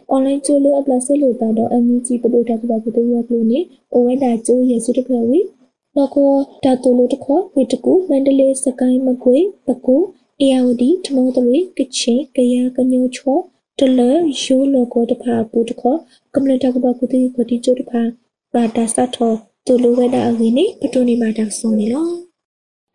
[0.09, 3.59] အွန်လိုင်းကျိုးလိုအပလဆဲလိုတာတော့အမီကြီးပဒိုတာကဘာပဒိုဝက်လို့နေ
[3.95, 5.39] အဝဲတာကျိုးရစုတဖဝီ
[5.95, 6.31] တော့ကို
[6.63, 9.95] တာတူလိုတခေါ်ဝေတကူမန္တလေးစကိုင်းမကွေပကူ
[10.39, 13.37] အေယာဝတီထနောတရီကချင်ကရကညိုချော
[13.79, 13.99] တလ
[14.43, 15.99] ရိုးလောကိုတဖာပူတခေါ်
[16.35, 18.01] ကမ္လတာကဘာပတိပတိကျိုးတဖာ
[18.53, 19.33] ဘာတာစတ်ထော
[19.65, 22.07] တူလိုဝဲတာအဝီနေပတိုနေမှာတောက်ဆုံးနေလော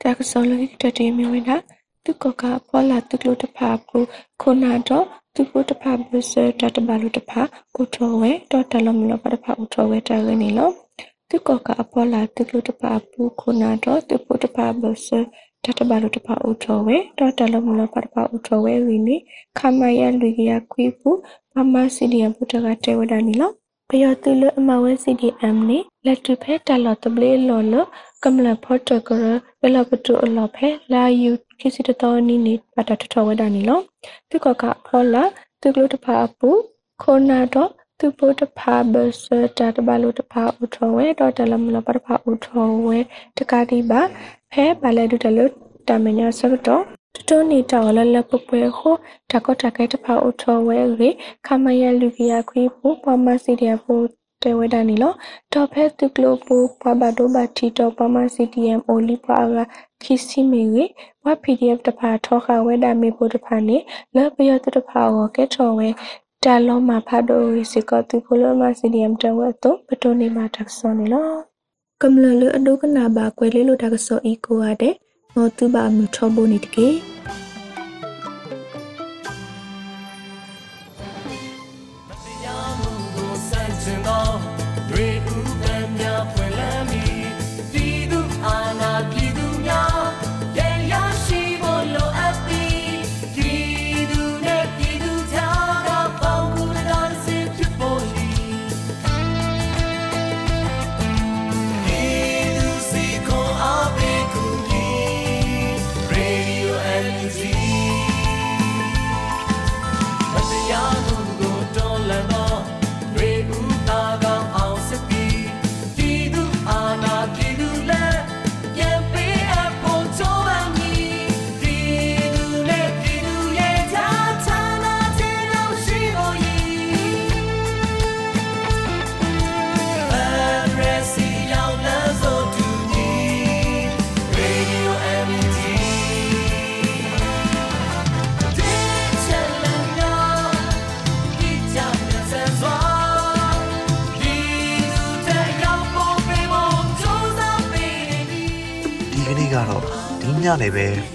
[0.02, 1.56] တာကစောလေးတတေမီဝဲတာ
[2.04, 3.98] သူကကပေါ်လာတုကလို့တဖာပူ
[4.40, 7.40] ခုနာတော့သူကိုတဖာဘစတတဘလို့တဖာ
[7.80, 10.72] ဥထောဝဲတော့တလုံးမလို့တဖာဥထောဝဲတာရနေလို့
[11.28, 15.08] သူကကအပေါ်လာတုကလို့တဖာပူခုနာတော့သူကိုတဖာဘစ
[15.64, 19.16] တတဘလို့တဖာဥထောဝဲတော့တလုံးမလို့တဖာဥထောဝဲဝီနေ
[19.58, 21.10] ခမရလူကြီးရခွေးပူ
[21.54, 23.54] မမစီဒီယဘုတကတဲဝဒနီလို့
[23.88, 27.74] ပယောတူလအမဝဲ CDM နေလက်တူဖဲတလော်တပလေးလော်လ
[28.24, 29.26] ကမလဖော့တကရ
[29.60, 33.80] ဘလပတူအလော်ဖဲလာယူခိစီတတော်နီနေပတာထထဝဒနီလော
[34.30, 35.24] သူကကဖောလာ
[35.60, 36.50] သူကလို့တဖာပူ
[37.02, 39.24] ခိုနာတော့သူပိုတဖာဘဆ
[39.58, 42.98] တာတဘလို့တဖာဥထောဝဲတော့တလမလပတဖာဥထောဝဲ
[43.38, 44.00] တကာတိပါ
[44.52, 45.50] ဖဲပါလဲဒုတလို့
[45.88, 46.82] တမညာဆတော့
[47.16, 48.94] တတော်နေတော်လလပပွဲဟို
[49.30, 51.10] တကောတကဲတဖာဥထောဝဲရေ
[51.46, 53.94] ခမယလူကရခွေးပူပမစီဒီယပူ
[54.42, 55.12] တဲဝဲဒနီလော
[55.52, 59.56] တော့ဖဲသူကလိုပူပဘဒိုဘတီတော့ပမစီဒီအမ်အိုလီပါက
[60.02, 60.84] ခီစီမီဝေ
[61.24, 63.76] ဝက် PDF တဖာထောခဝဲဒါမေပိုတဖာနေ
[64.16, 65.88] လောပယောတဖာကိုကဲထော်ဝဲ
[66.44, 71.28] တာလုံးမှာဖတ်တော့ရီစကတူဖိုလမစီဒီအမ်တဝဲတော့ပတိုနေမှာတက်စောနေလော
[72.02, 74.94] ကမ္လလအဒုကနာဘာကွယ်လေးလိုတက်စောအီကိုရတဲ့
[75.34, 76.88] မောတူဘာမထောဘိုနေတကေ